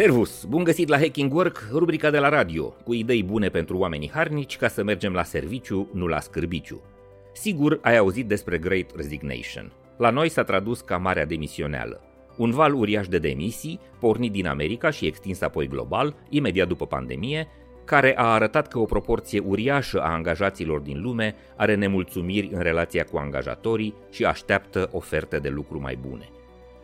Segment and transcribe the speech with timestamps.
[0.00, 0.44] Servus!
[0.44, 4.56] Bun găsit la Hacking Work, rubrica de la radio, cu idei bune pentru oamenii harnici
[4.56, 6.80] ca să mergem la serviciu, nu la scârbiciu.
[7.32, 9.72] Sigur, ai auzit despre Great Resignation.
[9.96, 12.00] La noi s-a tradus ca Marea Demisioneală.
[12.36, 17.48] Un val uriaș de demisii, pornit din America și extins apoi global, imediat după pandemie,
[17.84, 23.04] care a arătat că o proporție uriașă a angajaților din lume are nemulțumiri în relația
[23.04, 26.28] cu angajatorii și așteaptă oferte de lucru mai bune.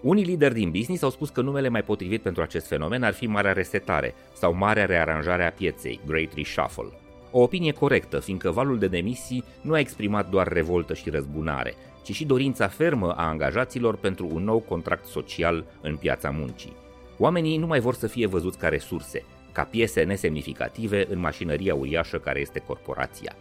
[0.00, 3.26] Unii lideri din business au spus că numele mai potrivit pentru acest fenomen ar fi
[3.26, 6.92] Marea Resetare sau Marea Rearanjare a Pieței, Great Reshuffle.
[7.30, 12.14] O opinie corectă, fiindcă valul de demisii nu a exprimat doar revoltă și răzbunare, ci
[12.14, 16.76] și dorința fermă a angajaților pentru un nou contract social în piața muncii.
[17.18, 22.18] Oamenii nu mai vor să fie văzuți ca resurse, ca piese nesemnificative în mașinăria uriașă
[22.18, 23.34] care este corporația.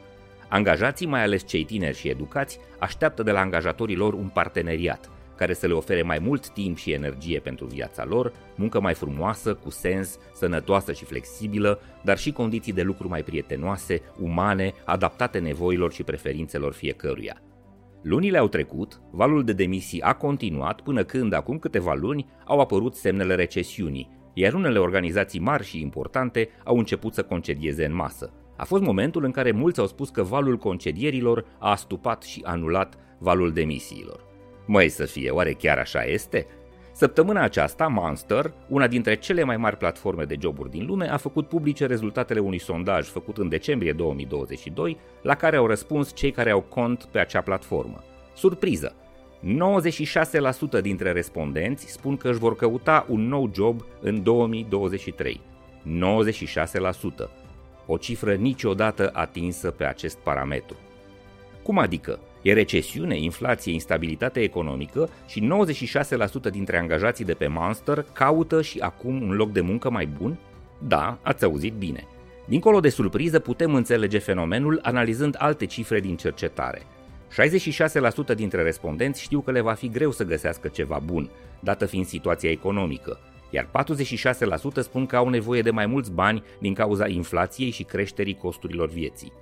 [0.50, 5.54] Angajații, mai ales cei tineri și educați, așteaptă de la angajatorii lor un parteneriat– care
[5.54, 9.70] să le ofere mai mult timp și energie pentru viața lor, muncă mai frumoasă, cu
[9.70, 16.04] sens, sănătoasă și flexibilă, dar și condiții de lucru mai prietenoase, umane, adaptate nevoilor și
[16.04, 17.42] preferințelor fiecăruia.
[18.02, 22.96] Lunile au trecut, valul de demisii a continuat până când, acum câteva luni, au apărut
[22.96, 28.34] semnele recesiunii, iar unele organizații mari și importante au început să concedieze în masă.
[28.58, 32.98] A fost momentul în care mulți au spus că valul concedierilor a astupat și anulat
[33.20, 34.29] valul demisiilor.
[34.72, 36.48] Măi să fie, oare chiar așa este?
[36.92, 41.48] Săptămâna aceasta, Monster, una dintre cele mai mari platforme de joburi din lume, a făcut
[41.48, 46.62] publice rezultatele unui sondaj făcut în decembrie 2022, la care au răspuns cei care au
[46.62, 48.04] cont pe acea platformă.
[48.36, 48.96] Surpriză!
[50.80, 55.42] 96% dintre respondenți spun că își vor căuta un nou job în 2023.
[57.26, 57.30] 96%.
[57.86, 60.78] O cifră niciodată atinsă pe acest parametru.
[61.64, 62.20] Cum adică?
[62.42, 65.50] E recesiune, inflație, instabilitate economică și
[66.48, 70.38] 96% dintre angajații de pe Monster caută și acum un loc de muncă mai bun?
[70.88, 72.08] Da, ați auzit bine.
[72.46, 76.82] Dincolo de surpriză, putem înțelege fenomenul analizând alte cifre din cercetare.
[78.34, 82.06] 66% dintre respondenți știu că le va fi greu să găsească ceva bun, dată fiind
[82.06, 83.20] situația economică,
[83.50, 83.70] iar
[84.80, 88.90] 46% spun că au nevoie de mai mulți bani din cauza inflației și creșterii costurilor
[88.90, 89.34] vieții.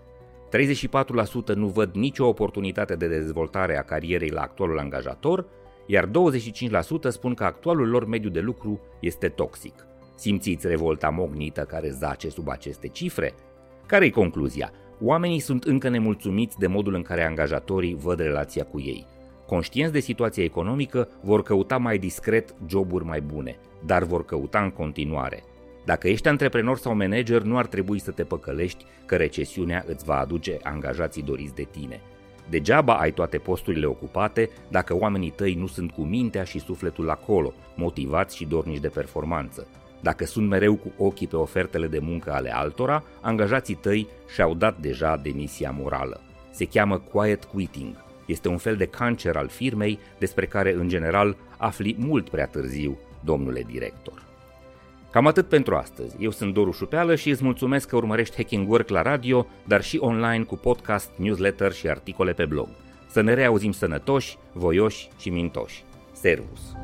[1.52, 5.46] 34% nu văd nicio oportunitate de dezvoltare a carierei la actualul angajator,
[5.86, 6.10] iar 25%
[7.10, 9.86] spun că actualul lor mediu de lucru este toxic.
[10.16, 13.34] Simțiți revolta mognită care zace sub aceste cifre?
[13.86, 14.72] Care-i concluzia?
[15.02, 19.06] Oamenii sunt încă nemulțumiți de modul în care angajatorii văd relația cu ei.
[19.46, 24.70] Conștienți de situația economică, vor căuta mai discret joburi mai bune, dar vor căuta în
[24.70, 25.44] continuare–
[25.88, 30.20] dacă ești antreprenor sau manager, nu ar trebui să te păcălești că recesiunea îți va
[30.20, 32.02] aduce angajații doriți de tine.
[32.50, 37.54] Degeaba ai toate posturile ocupate dacă oamenii tăi nu sunt cu mintea și sufletul acolo,
[37.76, 39.68] motivați și dornici de performanță.
[40.02, 44.78] Dacă sunt mereu cu ochii pe ofertele de muncă ale altora, angajații tăi și-au dat
[44.80, 46.22] deja demisia morală.
[46.52, 47.96] Se cheamă quiet quitting.
[48.26, 52.98] Este un fel de cancer al firmei despre care, în general, afli mult prea târziu,
[53.24, 54.26] domnule director.
[55.12, 56.16] Cam atât pentru astăzi.
[56.20, 59.98] Eu sunt Doru Șupeală și îți mulțumesc că urmărești Hacking Work la radio, dar și
[59.98, 62.68] online cu podcast, newsletter și articole pe blog.
[63.10, 65.84] Să ne reauzim sănătoși, voioși și mintoși.
[66.12, 66.76] Servus!